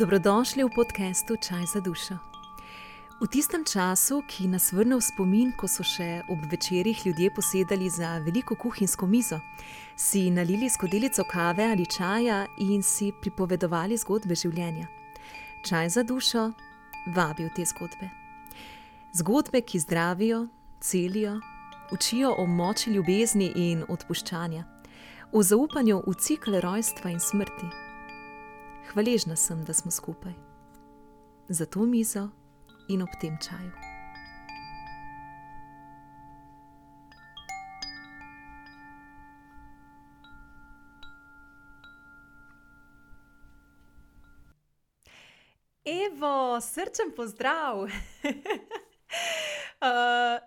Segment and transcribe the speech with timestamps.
[0.00, 2.16] Dobrodošli v podkastu Čaj za dušo.
[3.20, 7.84] V tistem času, ki nas vrne v spomin, ko so še ob večerjih ljudje posedali
[7.92, 9.36] za veliko kuhinjsko mizo,
[9.92, 14.88] si nalili skodelico kave ali čaja in si pripovedovali zgodbe življenja.
[15.68, 16.46] Čaj za dušo
[17.12, 18.08] vabi v te zgodbe.
[19.12, 20.46] Zgodbe, ki zdravijo,
[20.80, 21.36] celijo,
[21.92, 24.64] učijo o moči ljubezni in odpuščanja,
[25.36, 27.89] o zaupanju v cikl rojstva in smrti.
[28.94, 30.32] Hvaležna sem, da smo skupaj.
[31.48, 32.28] Za to mizo
[32.88, 33.70] in ob tem čaju.
[45.84, 47.78] Evo, srčen pozdrav.
[47.86, 47.90] uh,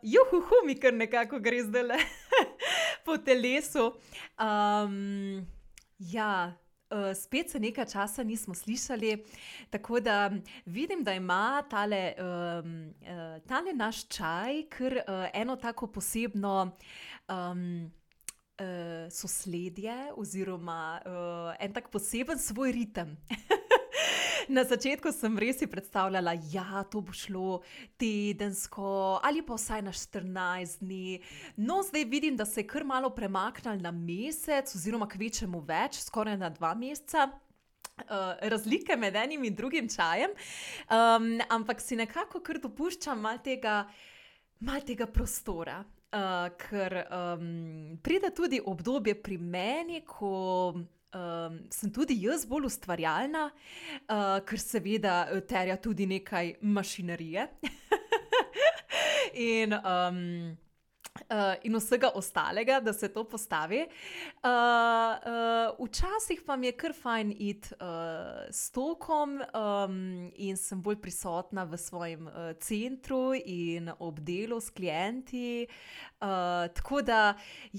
[0.02, 1.98] juhu, mi kar nekako gre zdaj le
[3.06, 3.94] po telesu.
[4.40, 5.48] Um,
[5.98, 6.63] ja.
[6.94, 9.26] Uh, spet se nekaj časa nismo slišali,
[9.70, 10.32] tako da
[10.66, 12.94] vidim, da ima tale, um,
[13.48, 16.72] tale naš čaj kar uh, eno tako posebno
[17.30, 17.92] um,
[18.60, 23.18] uh, sosledje, oziroma uh, en tak poseben svoj ritem.
[24.48, 27.62] Na začetku sem res si predstavljala, da ja, to bo šlo
[28.00, 31.20] tedensko ali pa vsaj na 14 dni.
[31.58, 36.38] No, zdaj vidim, da se je kar malo premaknil na mesec, oziroma kvečemu več, skoraj
[36.38, 37.30] na dva meseca.
[37.94, 40.32] Uh, razlike med enim in drugim čajem,
[40.90, 43.84] um, ampak si nekako kar dopuščam malo tega,
[44.66, 45.84] mal tega prostora.
[46.14, 50.74] Uh, ker um, pride tudi obdobje pri meni, ko
[51.14, 57.48] um, sem tudi jaz bolj ustvarjalna, uh, ker seveda terja tudi nekaj mašinerije.
[59.54, 60.58] in, um,
[61.14, 63.84] Uh, in vsega ostalega, da se to postavi.
[63.84, 70.82] Uh, uh, včasih pa mi je kar fajn iti uh, s tokom um, in sem
[70.82, 75.68] bolj prisotna v svojem uh, centru in ob delu s klienti.
[76.18, 77.36] Uh, tako da,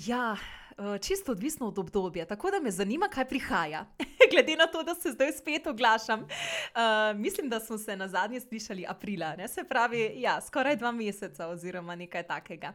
[0.07, 0.37] ja.
[0.79, 2.27] Eh, čisto odvisno od obdobja.
[2.27, 3.87] Tako da me zanima, kaj prihaja,
[4.33, 6.21] glede na to, da se zdaj spet oglašam.
[6.21, 9.49] Uh, mislim, da smo se na zadnje slišali aprila, ne?
[9.49, 12.73] se pravi, ja, skoraj dva meseca oziroma nekaj takega.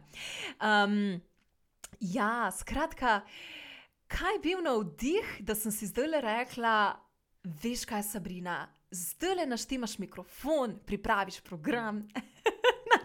[0.60, 1.20] Um,
[2.00, 3.20] ja, skratka,
[4.06, 6.96] kaj je bil na vdih, da sem si zdaj le rekla,
[7.44, 12.06] veš kaj, Sabrina, zdaj le naštimaš mikrofon, pripraviš program.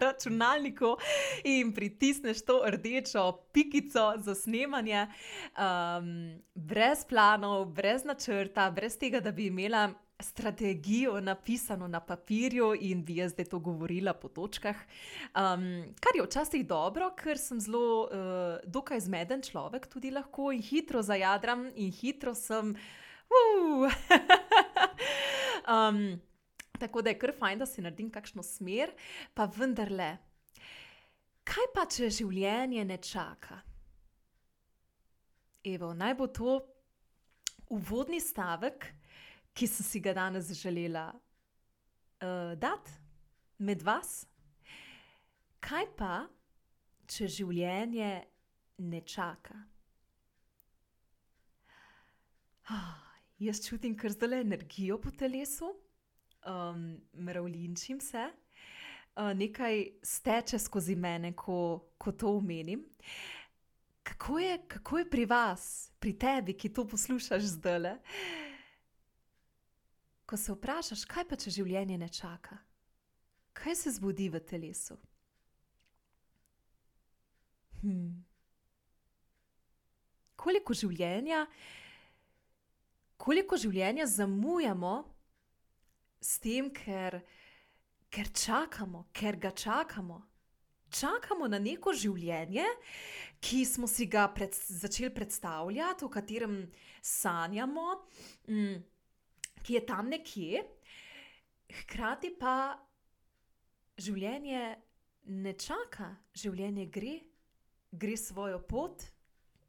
[0.00, 0.96] na računalniku
[1.44, 9.32] in pritisneš to rdečo pikico za snemanje, um, brez planov, brez načrta, brez tega, da
[9.32, 9.90] bi imela.
[10.20, 14.76] Strategijo napisano na papirju, in bi jaz zdaj to govorila po točkah.
[14.76, 20.62] Um, kar je včasih dobro, ker sem zelo, uh, dokaj zmeden človek, tudi lahko in
[20.62, 22.72] hitro zajadram, in hitro sem.
[23.28, 23.92] Uh,
[25.76, 26.16] um,
[26.78, 28.92] Tako da je kar fajn, da si naredim kakšno smer,
[29.34, 30.16] pa vendarle,
[31.46, 33.60] kaj pa če življenje ne čaka?
[35.66, 36.56] Evo, naj bo to
[37.74, 38.86] uvodni stavek,
[39.56, 42.92] ki sem si ga danes želela uh, dati
[43.58, 44.26] med vas.
[45.64, 46.26] Kaj pa,
[47.08, 48.10] če življenje
[48.84, 49.56] ne čaka?
[52.70, 52.94] Oh,
[53.38, 55.72] jaz čutim kar zdaj energijo po telesu
[56.46, 58.28] um, mravljinčim se,
[59.16, 62.84] uh, nekaj steče skozi mene, ko, ko to omenim.
[64.02, 67.96] Kako je, kako je pri vas, pri tebi, ki to poslušaš zdaj?
[70.26, 72.58] Ko se vprašaš, kaj pa če življenje ne čaka,
[73.52, 74.96] kaj se zbudi v telesu?
[77.82, 78.24] Hmm.
[80.36, 81.44] Koliko življenja,
[83.16, 84.94] koliko življenja zamujamo,
[86.20, 87.20] s tem, ker,
[88.10, 90.22] ker čakamo, ker ga čakamo.
[90.96, 92.64] Čakamo na neko življenje,
[93.42, 96.60] ki smo si ga pred, začeli predstavljati, o katerem
[97.02, 97.88] sanjamo,
[98.48, 98.78] mm,
[99.66, 100.62] ki je tam nekje,
[101.82, 102.54] hkrati pa
[103.98, 104.62] življenje
[105.26, 107.16] ne čaka, življenje gre,
[107.90, 109.02] gre svojo pot,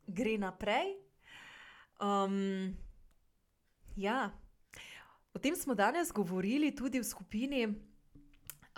[0.08, 0.94] gre naprej.
[2.00, 2.76] Um,
[3.98, 4.30] ja.
[5.34, 7.68] O tem smo danes govorili tudi v skupini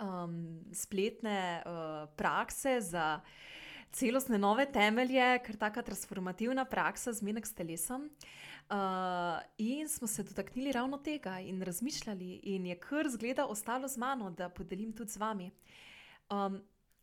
[0.00, 3.20] um, spletne uh, prakse za
[3.92, 8.10] celostne nove temelje, ker taka transformativna praksa zmenek s telesom.
[8.70, 13.98] Uh, in smo se dotaknili ravno tega in razmišljali, in je kar zgleda ostalo z
[13.98, 15.50] mano, da podelim tudi z vami.
[16.30, 16.60] Um,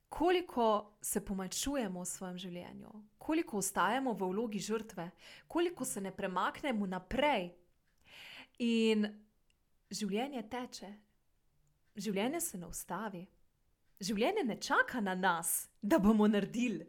[0.09, 5.09] koliko se pomačujemo v svojem življenju, koliko ostajamo v vlogi žrtve,
[5.47, 7.51] koliko se ne premaknemo naprej.
[8.59, 9.26] In
[9.91, 10.91] življenje teče,
[11.97, 13.23] življenje se ne ustavi.
[13.97, 16.85] Življenje ne čaka na nas, da bomo naredili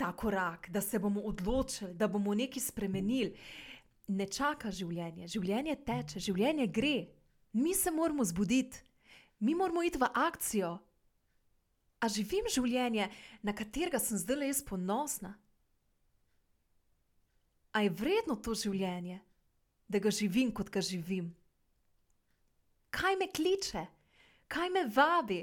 [0.00, 3.34] ta korak, da se bomo odločili, da bomo nekaj spremenili.
[4.08, 7.10] Ne čaka življenje, življenje teče, življenje gre.
[7.52, 8.80] Mi se moramo zbuditi,
[9.44, 10.78] mi moramo iti v akcijo.
[12.00, 13.10] A živim življenje,
[13.44, 15.34] na katerega sem zdaj le jaz ponosna?
[17.76, 19.20] A je vredno to življenje,
[19.86, 21.28] da ga živim, kot ga živim?
[22.90, 23.86] Kaj me kliče,
[24.48, 25.40] kaj me vabi?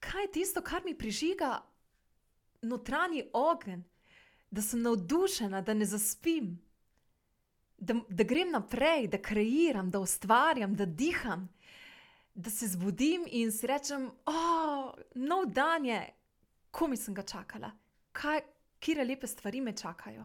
[0.00, 1.62] Kaj je tisto, kar mi prižiga
[2.62, 3.82] notranji ogenj,
[4.50, 6.58] da sem navdušena, da ne zaspim,
[7.78, 11.48] da, da grem naprej, da kreiram, da ustvarjam, da diham,
[12.34, 16.00] da se zbudim in si rečem, oh, nov dan je,
[16.70, 17.70] komi sem ga čakala,
[18.12, 18.40] kaj,
[18.78, 20.24] kire lepe stvari me čakajo.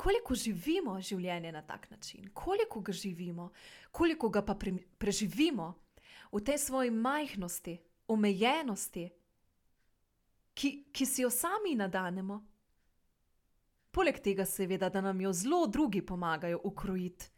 [0.00, 3.50] Koliko živimo življenje na tak način, koliko ga živimo,
[3.92, 5.74] koliko ga pa pre, preživimo
[6.32, 7.76] v tej svoji majhnosti,
[8.08, 9.10] omejenosti,
[10.54, 12.40] ki, ki si jo sami nadanemo.
[13.90, 17.30] Poleg tega, seveda, da nam jo zelo drugi pomagajo ukrojiti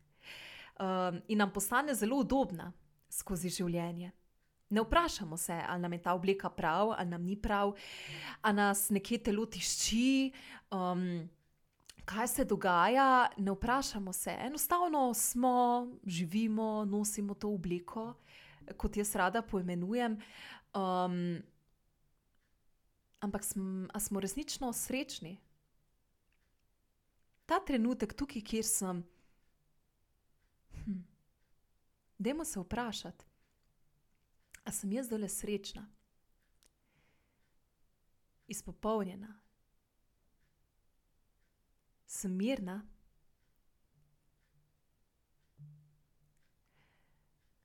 [0.78, 2.72] um, in nam postane zelo udobna
[3.08, 4.12] skozi življenje.
[4.72, 7.74] Ne vprašamo se, ali nam je ta oblika prav, ali nam ni prav,
[8.40, 10.32] ali nas nekje telo tišči,
[10.72, 11.28] um,
[12.04, 13.28] kaj se dogaja.
[13.36, 18.14] Ne vprašamo se, enostavno smo, živimo, nosimo to obliko,
[18.76, 20.20] kot jaz rada poimenujem.
[20.74, 21.42] Um,
[23.20, 25.40] ampak sm, smo resnično srečni.
[27.46, 29.02] Ta trenutek, tukaj, kjer sem,
[30.84, 31.02] hm,
[32.18, 33.24] dajmo se vprašati.
[34.64, 35.88] A sem jaz zdaj le srečna,
[38.48, 39.34] izpopolnjena,
[42.12, 42.82] sem mirna,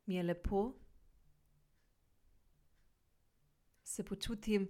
[0.06, 0.74] mi je lepo,
[3.84, 4.70] se počutim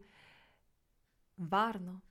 [1.38, 2.02] varno.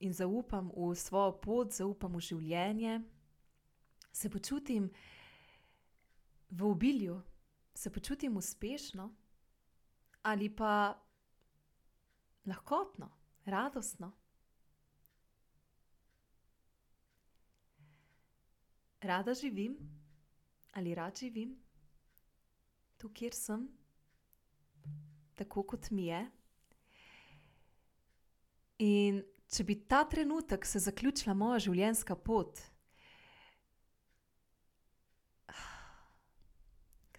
[0.00, 3.00] In zaupam v svojo pot, zaupam v življenje,
[4.12, 4.90] se počutim
[6.50, 7.22] v obilju.
[7.74, 9.08] Se počutim uspešno.
[10.22, 10.92] Ali pa
[12.44, 13.08] lahkotno,
[13.44, 14.19] radostno.
[19.10, 19.74] Rada živim
[20.72, 21.56] ali rad živim
[22.96, 23.68] tu, kjer sem,
[25.34, 26.20] tako kot mi je.
[28.84, 32.60] In če bi ta trenutek se zaključila moja življenjska pot,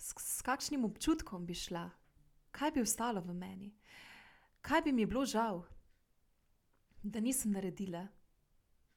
[0.01, 1.83] s kakšnim občutkom bi šla,
[2.55, 3.73] kaj bi ostalo v meni,
[4.61, 5.61] kaj bi mi bilo žal,
[7.03, 8.07] da nisem naredila,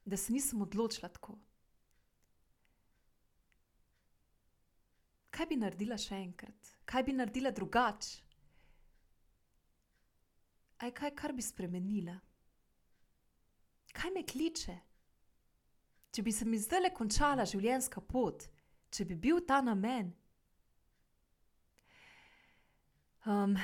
[0.05, 1.37] da se nisem odločila tako.
[5.35, 8.21] Kaj bi naredila še enkrat, kaj bi naredila drugače?
[10.85, 12.15] Aj kaj, kar bi spremenila?
[13.95, 14.75] Kaj me kliče?
[16.15, 18.47] Če bi se mi zdaj le končala življenjska pot,
[18.91, 20.13] če bi bil ta namen,
[23.25, 23.57] Um,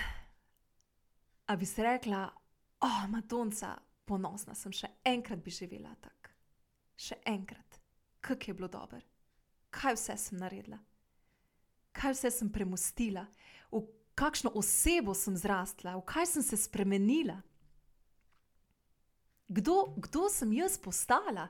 [1.46, 2.34] a bi si rekla,
[2.80, 3.76] oh, Madonca,
[4.06, 6.32] ponosna sem, še enkrat bi živela tako,
[6.98, 7.78] še enkrat,
[8.26, 9.02] kako je bilo dobro,
[9.70, 10.80] kaj vse sem naredila,
[11.92, 13.26] kaj vse sem premustila,
[13.72, 13.84] v
[14.16, 17.42] kakšno osebo sem zrastla, v kaj sem se spremenila.
[19.52, 21.50] Kdo, kdo sem jaz postala?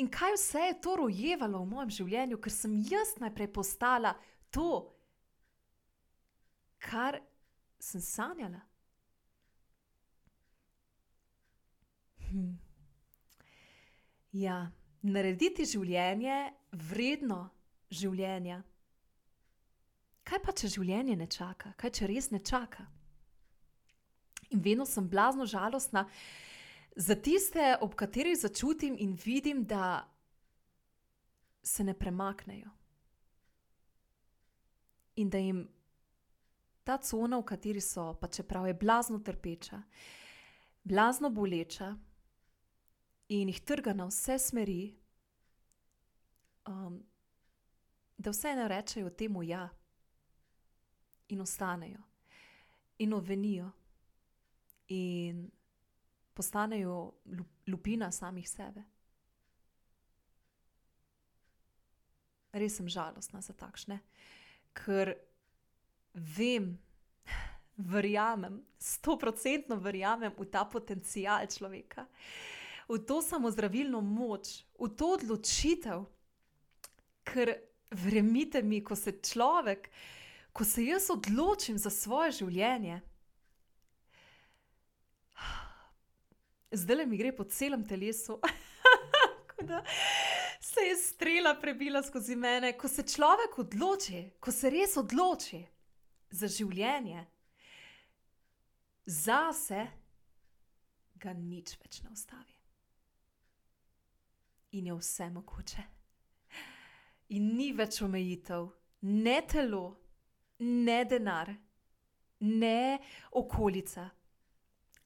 [0.00, 4.14] In kaj vse je to rojevalo v mojem življenju, ker sem jaz najprej postala
[4.50, 4.90] to,
[6.82, 7.20] kar
[7.78, 8.64] sem sanjala.
[12.30, 12.56] Hm.
[14.34, 14.72] Ja,
[15.04, 16.38] narediti življenje
[16.90, 17.48] vredno
[17.92, 18.62] življenja.
[20.24, 22.86] Kaj pa, če življenje ne čaka, kaj če res ne čaka?
[24.54, 26.06] In vedno sem blazno žalostna
[26.96, 30.06] za tiste, ob katerih začutim in vidim, da
[31.64, 32.70] se ne premaknejo
[35.16, 35.62] in da jim
[36.84, 39.82] ta cona, v kateri so, pa čeprav je blazno trpeča,
[40.84, 41.94] blazno boleča
[43.28, 44.94] in jih trga na vse smeri,
[46.68, 47.00] um,
[48.18, 49.68] da vse ne rečejo temu ja
[51.28, 52.02] in ostanejo
[52.98, 53.70] in ovenijo
[54.88, 55.50] in
[56.34, 57.12] postanejo
[57.66, 58.84] lupina samih sebe.
[62.52, 63.98] Res sem žalostna za takšne
[64.74, 65.14] ker
[66.14, 66.74] vem,
[67.94, 72.06] verjamem, sto procentno verjamem v ta potencial človeka,
[72.88, 76.04] v to samozdravilno moč, v to odločitev.
[77.24, 77.54] Ker
[77.90, 79.88] verjemite mi, ko se človek,
[80.52, 83.00] ko se jaz odločim za svoje življenje,
[86.76, 88.40] zdaj le mi gre po celem telesu.
[90.60, 95.60] Se je strela prebila skozi mene, ko se človek odloči, ko se res odloči
[96.34, 97.20] za življenje,
[99.06, 99.84] za se,
[101.20, 102.53] ga nič več ne ustavi.
[104.74, 105.82] In je vse mogoče.
[107.34, 108.66] In ni več omejitev,
[109.06, 109.84] ne telo,
[110.58, 111.52] ne denar,
[112.40, 112.98] ne
[113.30, 114.08] okolica,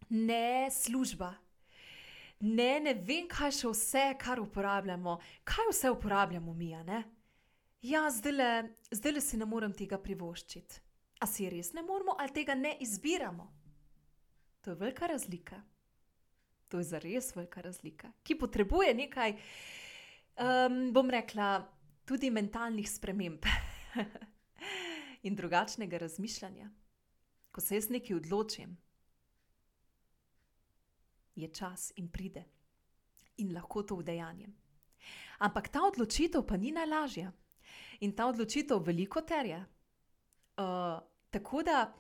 [0.09, 1.35] ne služba.
[2.41, 6.71] Ne, ne vem, kaj še vse, kar uporabljamo, kaj vse uporabljamo mi.
[7.83, 10.81] Ja, zdaj le si ne morem tega privoščiti.
[11.21, 13.49] A si res ne moremo, ali tega ne izbiramo?
[14.63, 15.59] To je velika razlika.
[16.69, 19.37] To je za res velika razlika, ki potrebuje nekaj,
[20.37, 21.63] um, bom rekla,
[22.05, 23.45] tudi mentalnih sprememb
[25.27, 26.71] in drugačnega razmišljanja.
[27.53, 28.77] Ko se jaz nekaj odločim,
[31.35, 32.45] je čas in pride
[33.37, 34.55] in lahko to vdejanjem.
[35.39, 37.33] Ampak ta odločitev pa ni najlažja
[38.01, 39.65] in ta odločitev veliko terja.
[40.59, 40.99] Uh,
[41.31, 41.95] tako da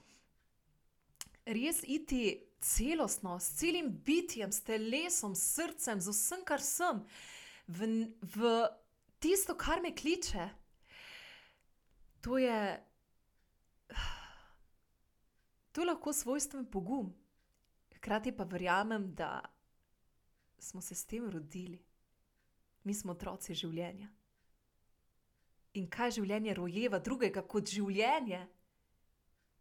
[1.46, 7.02] res iti celostno, s celim bitjem, s telesom, s srcem, z vsem, kar sem,
[7.68, 8.52] v, v
[9.22, 10.48] tisto, kar me kliče.
[12.26, 12.58] To je,
[15.72, 17.14] to je lahko svojstven pogum.
[17.98, 19.42] Hkrati pa verjamem, da
[20.58, 21.78] smo se s tem rodili.
[22.84, 24.08] Mi smo otroci življenja.
[25.78, 28.46] In kaj življenje rojeva drugega kot življenje?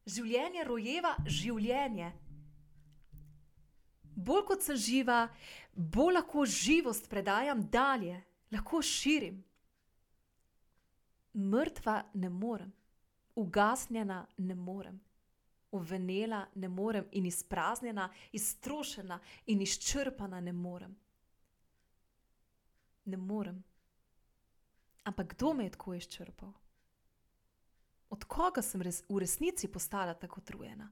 [0.08, 2.13] Življenje rojeva življenje
[4.17, 5.27] bolj kot sem živa,
[5.74, 8.17] bolj lahko živost predajam dalje,
[8.51, 9.43] lahko širim.
[11.38, 12.71] Mrtva ne morem,
[13.36, 15.00] ugasnjena ne morem,
[15.71, 20.95] uvenela ne morem in izpraznjena, iztrošena in izčrpana ne morem.
[23.05, 23.63] Ne morem.
[25.03, 26.53] Ampak kdo me je tako izčrpal?
[28.09, 30.89] Od koga sem res, v resnici postala tako utrujena?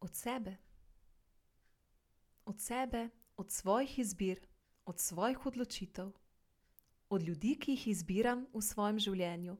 [0.00, 0.56] Od sebe
[2.44, 4.40] od sebe, od svojih izbir,
[4.84, 6.10] od svojih odločitev,
[7.08, 9.56] od ljudi, ki jih izbiram v svojem življenju.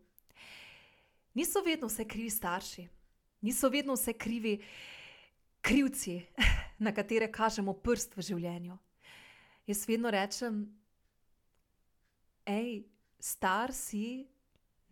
[1.34, 2.88] Niso vedno vse krivi starši,
[3.40, 4.58] niso vedno vse krivi
[5.60, 6.20] krivci,
[6.86, 8.78] na katere kažemo prst v življenju.
[9.66, 10.64] Jaz vedno rečem,
[12.46, 12.84] hej,
[13.18, 14.26] star si,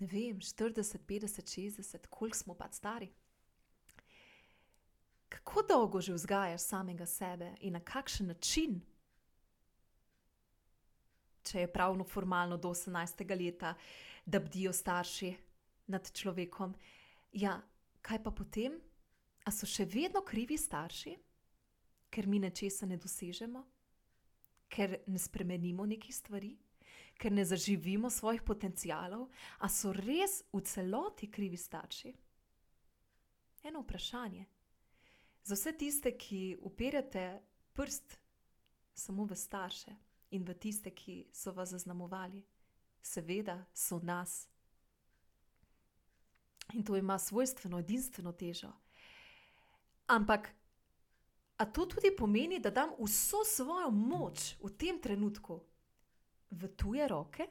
[0.01, 3.13] ne vem, 40, 50, 60, koliko smo pa stari
[5.33, 8.81] kako dolgo že vzgajaš samega sebe in na kakšen način?
[11.43, 13.25] Če je pravno formalno do 18.
[13.39, 13.75] leta,
[14.27, 15.35] da bdijo starši
[15.87, 16.75] nad človekom,
[17.33, 17.61] ja,
[18.03, 18.79] kaj pa potem?
[19.45, 21.17] A so še vedno krivi starši,
[22.13, 23.65] ker mi nečesa ne dosežemo,
[24.69, 26.53] ker ne spremenimo nekih stvari,
[27.19, 29.27] ker ne zaživimo svojih potencialov,
[29.59, 32.15] a so res v celoti krivi starši?
[33.67, 34.47] Eno vprašanje.
[35.45, 38.19] Za vse tiste, ki upirate prst
[38.95, 39.91] samo v starše
[40.31, 42.45] in v tiste, ki so vas zaznamovali,
[43.03, 44.49] seveda so nas.
[46.73, 48.73] In to ima svojstveno, edinstveno težo.
[50.07, 50.49] Ampak,
[51.57, 55.61] a to tudi pomeni, da dam vso svojo moč v tem trenutku
[56.51, 57.47] v tuje roke?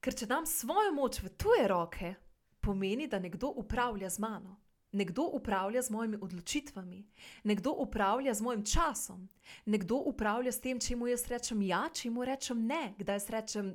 [0.00, 2.14] Ker če dam svojo moč v tuje roke,
[2.60, 4.65] pomeni, da nekdo upravlja z mano.
[4.92, 7.04] Nekdo upravlja z mojimi odločitvami,
[7.44, 9.28] nekdo upravlja z mojim časom,
[9.64, 13.30] nekdo upravlja s tem, če mu jaz rečem ja, če mu rečem ne, kdaj jaz
[13.30, 13.74] rečem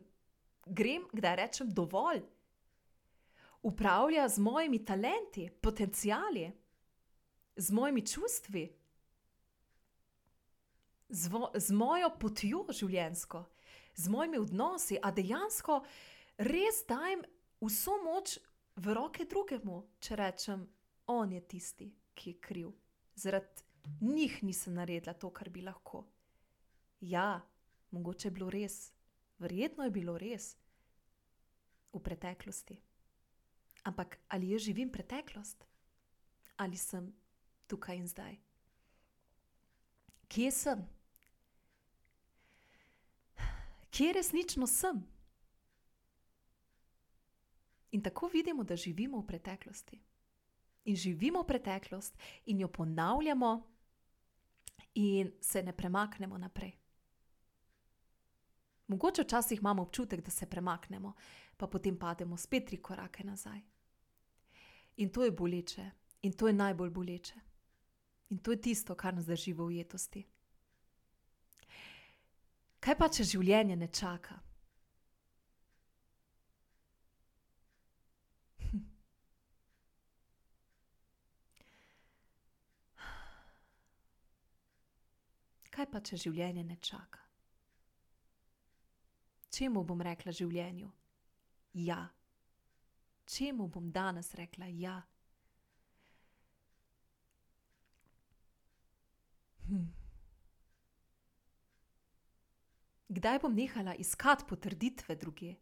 [0.66, 2.24] grem, kdaj rečem dovolj.
[3.62, 6.52] Upravlja z mojimi talenti, potencijali,
[7.56, 8.70] z mojimi čustvi,
[11.10, 13.44] z, vo, z mojo potjo življenjsko,
[13.96, 15.82] z mojimi odnosi, a dejansko
[16.40, 17.22] res dajem
[17.62, 18.40] vso moč
[18.80, 20.64] v roke drugemu, če rečem
[21.12, 22.72] on je tisti, ki je kriv.
[23.16, 23.64] Zaradi
[24.02, 26.06] njih nisem naredila to, kar bi lahko.
[27.02, 27.42] Ja,
[27.92, 28.94] mogoče je bilo res,
[29.40, 30.56] verjetno je bilo res
[31.94, 32.78] v preteklosti.
[33.84, 35.66] Ampak ali jaz živim preteklost,
[36.58, 37.14] ali sem
[37.68, 38.38] tukaj in zdaj?
[40.28, 40.86] Kje sem?
[43.92, 45.02] Kje resnično sem?
[47.92, 50.00] In tako vidimo, da živimo v preteklosti
[50.86, 53.68] in živimo preteklost in jo ponavljamo
[54.94, 56.72] in se ne premaknemo naprej.
[58.88, 61.14] Mogoče včasih imamo občutek, da se premaknemo,
[61.58, 63.62] pa potem pademo spet tri korake nazaj.
[64.98, 67.40] In to je boleče, in to je najbolj boleče.
[68.30, 70.26] In to je tisto, kar nas drži v ujetosti.
[72.80, 74.40] Kaj pa, če življenje ne čaka?
[85.82, 87.24] Kaj pa, če življenje ne čaka?
[89.50, 90.92] Čemu bom rekla življenju?
[91.82, 92.04] Ja.
[93.26, 95.00] Čemu bom danes rekla ja?
[99.66, 99.90] Hm.
[103.18, 105.56] Kdaj bom nehala iskati potrditve druge,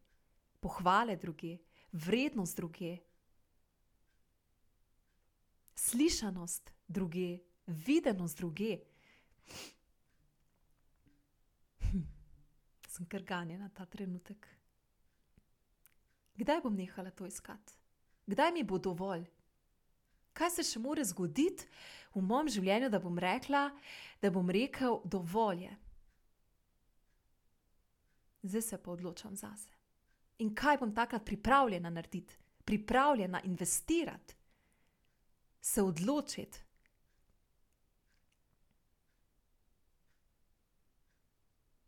[0.60, 1.56] pohvale druge,
[1.96, 2.98] vrednost druge,
[5.88, 7.38] slišanost druge,
[7.88, 8.82] videnost druge?
[9.50, 9.80] Hm.
[13.00, 14.44] Sem kar ganjena ta trenutek.
[16.36, 17.78] Kdaj bom nehala to iskati?
[18.28, 19.24] Kdaj mi bo dovolj?
[20.36, 21.64] Kaj se še more zgoditi
[22.12, 23.70] v mojem življenju, da bom rekla,
[24.20, 25.78] da bom rekel dovolj je?
[28.52, 29.72] Zdaj se pa odločam zase.
[30.44, 32.36] In kaj bom takrat pripravljena narediti,
[32.68, 34.36] pripravljena investirati,
[35.62, 36.66] se odločiti.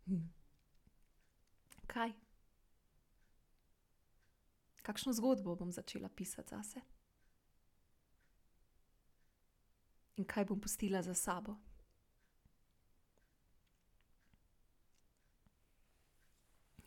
[0.07, 0.29] Hm.
[1.91, 2.13] Kaj?
[4.81, 6.79] Kakšno zgodbo bom začela pisati zase?
[10.15, 11.57] In kaj bom pustila za sabo?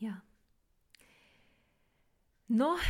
[0.01, 0.21] Ja.
[2.49, 2.77] No,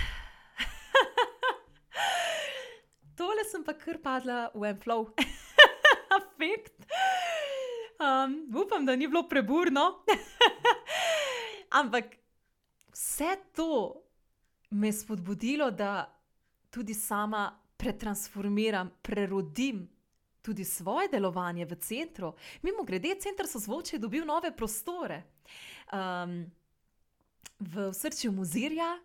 [3.18, 5.11] tole sem pa kar padla v en flow,
[6.18, 6.87] afekt.
[7.98, 10.05] Um, upam, da ni bilo preburno.
[11.74, 12.16] Ampak
[12.92, 13.94] vse to
[14.70, 16.20] me je spodbudilo, da
[16.70, 19.88] tudi sama pretransformiram, prerodim
[20.42, 22.34] tudi svoje delovanje v centru.
[22.62, 25.22] Mimo grede, center so zvoče dobil nove prostore.
[25.92, 26.44] Um,
[27.58, 28.98] v srcu Muzirja.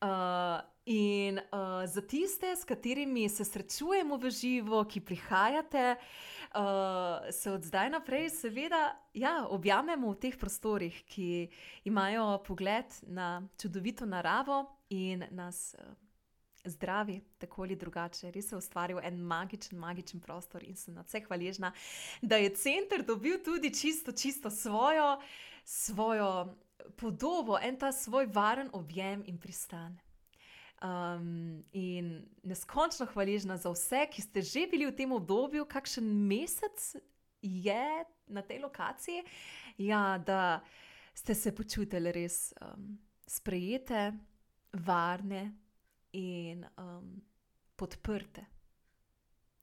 [0.00, 6.35] Uh, in uh, za tiste, s katerimi se srečujemo v živo, ki prihajate, uh,
[7.30, 11.48] se od zdaj naprej, seveda, ja, objamemo v teh prostorih, ki
[11.84, 15.74] imajo pogled na čudovito naravo in nas.
[15.78, 15.94] Uh,
[16.66, 21.20] Zdravi, tako ali drugače, res je ustvaril en magičen, magičen prostor in sem na vse
[21.22, 21.70] hvaležna,
[22.22, 25.20] da je center dobil tudi čisto, čisto svojo,
[25.62, 26.56] svojo
[26.96, 29.94] podobo, en ta svoj varen objem in pristan.
[30.84, 36.96] Um, in neskončno hvaležna za vse, ki ste že bili v tem obdobju, kakšen mesec
[37.40, 39.24] je na tej lokaciji,
[39.78, 40.60] ja, da
[41.14, 44.12] ste se počutili res um, sprejete,
[44.72, 45.54] varne
[46.12, 47.22] in um,
[47.76, 48.44] podprte.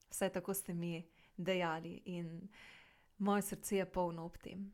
[0.09, 0.97] Vse tako ste mi
[1.37, 2.49] dejali, in
[3.17, 4.71] moje srce je polno ob tem.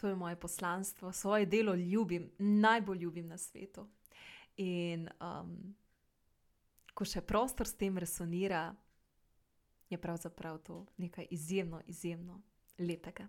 [0.00, 3.88] To je moje poslanstvo, svoje delo ljubim, najbolj ljubim na svetu.
[4.60, 5.54] In um,
[6.94, 8.68] ko še prostor s tem resonira,
[9.90, 12.40] je pravzaprav to nekaj izjemno, izjemno
[12.78, 13.26] lepega.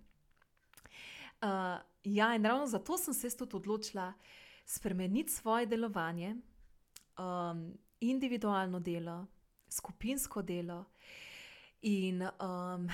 [1.41, 4.13] Uh, ja, in ravno zato sem se tudi odločila
[4.65, 6.35] spremeniti svoje delovanje,
[7.17, 9.25] um, individualno delo,
[9.69, 10.85] skupinsko delo
[11.81, 12.89] in um,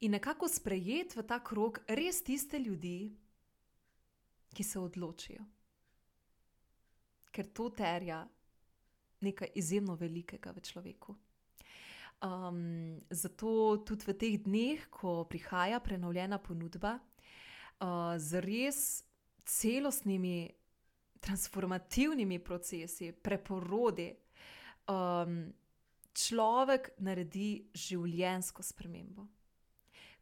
[0.00, 3.16] in nekako sprejeti v ta krog res tiste ljudi,
[4.56, 5.44] ki se odločijo.
[7.30, 8.22] Ker to terja
[9.20, 11.16] nekaj izjemno velikega v človeku.
[12.24, 18.80] Um, zato tudi v teh dneh, ko prihaja prenovljena ponudba, uh, z res
[19.44, 20.48] celostnimi,
[21.20, 24.08] transformativnimi procesi, preporodi,
[24.88, 25.42] um,
[26.16, 29.26] človek naredi življenjsko spremembo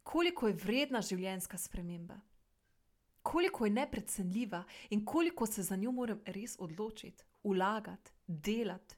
[0.05, 2.19] koliko je vredna življenjska sprememba,
[3.25, 8.95] koliko je neprecenljiva in koliko se za njo moram res odločiti, ulagati, delati.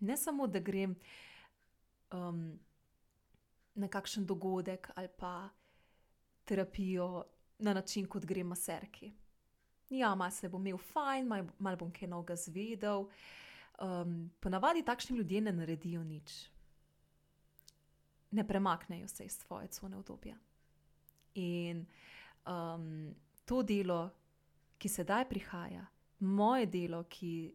[0.00, 0.94] Ne samo, da grem
[2.12, 2.58] um,
[3.74, 5.48] na kakšen dogodek ali pa
[6.44, 7.24] terapijo
[7.58, 9.12] na način, kot grem maserki.
[9.90, 13.08] Ja, malo se bom imel fajn, malo mal bom kaj novega zvedel.
[13.80, 16.50] Um, ponavadi takšni ljudje ne naredijo nič
[18.30, 20.36] ne premaknejo se iz svoje cone obdobja.
[21.34, 21.86] In
[22.46, 24.10] um, to delo,
[24.78, 25.84] ki sedaj prihaja,
[26.20, 27.52] moje delo, ki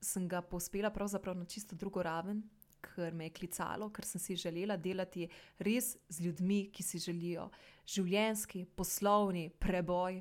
[0.00, 2.42] sem ga pospela pravzaprav na čisto drugo raven,
[2.80, 5.28] ker me je klicalo, ker sem si želela delati
[5.58, 7.50] res z ljudmi, ki si želijo
[7.86, 10.20] življenski, poslovni preboj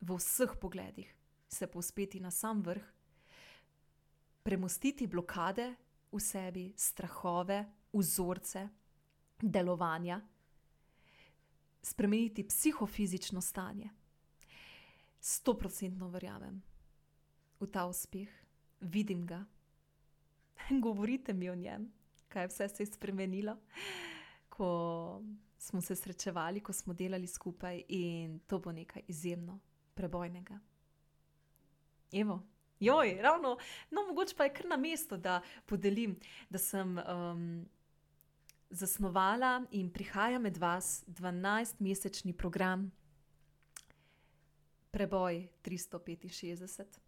[0.00, 1.08] v vseh pogledih,
[1.48, 2.84] se povzpeti na sam vrh,
[4.42, 5.70] premustiti blokade
[6.12, 8.68] v sebi, strahove, vzorce
[9.40, 10.20] delovanja,
[11.82, 13.90] spremeniti psihofizično stanje.
[15.20, 16.62] Sto procentno verjamem
[17.60, 18.28] v ta uspeh,
[18.80, 19.44] vidim ga.
[20.84, 21.92] Govorite mi o njem,
[22.28, 23.56] kaj vse se je spremenilo,
[24.48, 25.22] ko
[25.58, 29.58] smo se srečevali, ko smo delali skupaj in to bo nekaj izjemno
[29.94, 30.58] prebojnega.
[32.12, 32.42] Evo,
[32.80, 33.56] joj, ravno,
[33.90, 36.16] no, mogoče pa je kar na mestu, da podelim,
[36.50, 37.68] da sem um,
[38.70, 42.90] zasnovala in prihaja med vas 12-mesečni program
[44.90, 46.98] Preboj 365,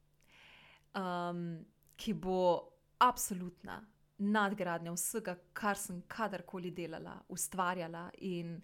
[0.95, 1.65] um,
[1.97, 3.81] ki bo absolutna
[4.19, 8.55] nadgradnja vsega, kar sem kadarkoli delala, ustvarjala, in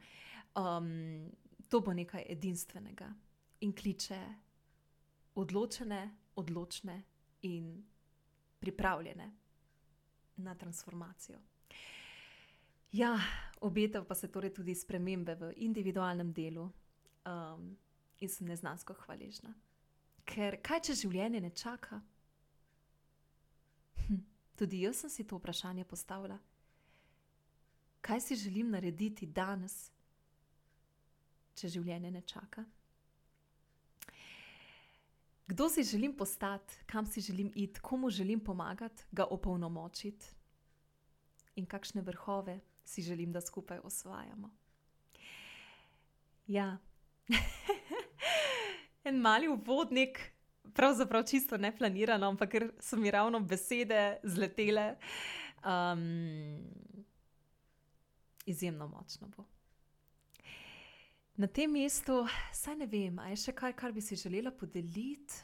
[0.55, 1.33] um,
[1.69, 3.11] to bo nekaj edinstvenega
[3.67, 4.21] in kliče
[5.35, 6.03] odločene,
[6.37, 7.03] odločne
[7.43, 7.75] in
[8.59, 9.31] pripravljene
[10.37, 11.39] na transformacijo.
[12.93, 13.19] Ja,
[13.61, 16.71] obetav pa se torej tudi spremembe v individualnem delu
[17.27, 17.77] um,
[18.21, 19.53] in sem neznansko hvaležna.
[20.25, 22.01] Ker kaj, če življenje ne čaka?
[24.07, 24.23] Hm,
[24.57, 26.39] tudi jaz sem si to vprašanje postavila.
[28.01, 29.91] Kaj si želim narediti danes,
[31.59, 32.65] če življenje ne čaka?
[35.49, 40.27] Kdo si želim postati, kam si želim iti, komu želim pomagati, ga opolnomočiti
[41.57, 44.51] in kakšne vrhove si želim, da skupaj osvajamo.
[46.47, 46.79] Ja,
[49.05, 50.33] en mali uvodnik,
[50.75, 54.95] pravzaprav čisto ne planirano, ampak ker so mi ravno besede zletele.
[55.65, 56.65] Um,
[58.47, 59.45] izjemno močno bo.
[61.37, 65.43] Na tem mestu, saj ne vem, ali je še kaj, kar bi si želela podeliti.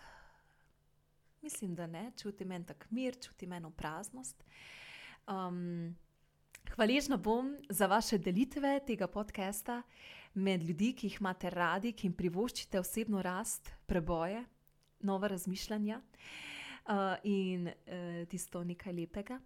[1.44, 4.40] Mislim, da ne, čutim en tak mir, čutim eno praznost.
[5.28, 5.92] Um,
[6.70, 9.82] Hvaležna bom za vaše delitve tega podcasta
[10.34, 14.44] med ljudi, ki jih imate radi, ki jim privoščite osebno rast, preboje,
[15.00, 19.38] nova razmišljanja uh, in uh, tisto nekaj lepega.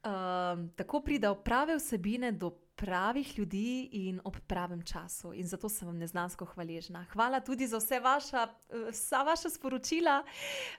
[0.00, 5.32] Uh, tako pridejo prave vsebine do pravih ljudi in ob pravem času.
[5.34, 7.04] In zato sem vam neznansko hvaležna.
[7.12, 8.46] Hvala tudi za vse vaša,
[8.90, 10.22] vsa vaša sporočila.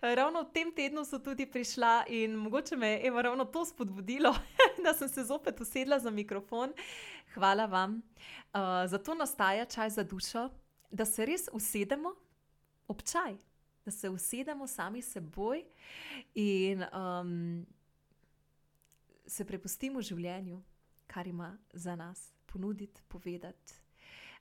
[0.02, 4.34] Ravno v tem tednu so tudi prišla in mogoče me je ravno to spodbudilo,
[4.84, 6.74] da sem se zopet usedla za mikrofon.
[7.34, 8.02] Hvala vam.
[8.54, 10.50] Uh, zato nastaja čaj za dušo,
[10.92, 12.16] da se res usedemo
[12.88, 13.38] ob čaj,
[13.86, 15.64] da se usedemo sami seboj
[16.36, 17.66] in um,
[19.28, 20.62] se prepustimo življenju
[21.12, 23.74] kar ima za nas ponuditi, povedati.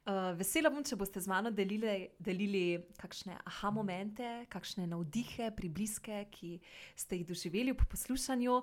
[0.01, 2.63] Uh, vesela bom, če boste z mano delili, delili
[2.97, 6.55] kakšne aha momente, kakšne navdihe, pribliske, ki
[6.97, 8.55] ste jih doživeli po poslušanju,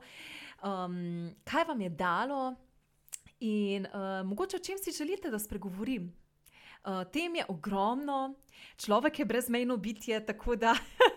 [0.66, 0.96] um,
[1.46, 2.42] kaj vam je dalo
[3.46, 6.10] in uh, mogoče o čem si želite, da spregovorim.
[6.82, 8.34] Uh, tem je ogromno,
[8.82, 10.74] človek je brezmejno bitje, tako da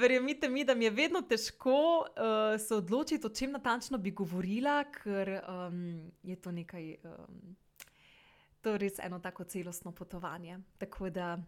[0.00, 4.84] verjemite mi, da mi je vedno težko uh, se odločiti, o čem natančno bi govorila,
[4.90, 7.56] ker um, je to nekaj, um,
[8.60, 10.58] to je res eno tako celostno potovanje.
[10.78, 11.38] Tako da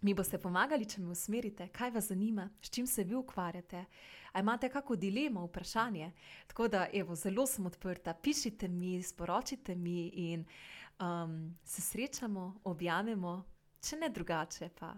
[0.00, 3.84] mi boste pomagali, če me usmerite, kaj vas zanima, s čim se vi ukvarjate.
[4.32, 6.12] A imate kakšno dilemo, vprašanje?
[6.46, 10.44] Tako da, evo, zelo sem odprta, pišite mi, sporočite mi in
[11.00, 13.42] um, se srečamo, objavimo,
[13.80, 14.94] če ne drugače pa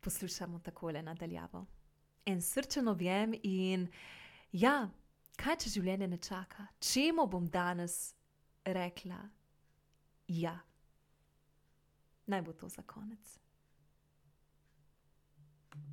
[0.00, 1.66] poslušamo takole nadaljavo.
[2.26, 3.88] En srčen objem in
[4.52, 4.88] ja,
[5.36, 8.14] kaj če življenje ne čaka, čemu bom danes
[8.64, 9.20] rekla
[10.28, 10.56] ja.
[12.26, 13.45] Naj bo to za konec.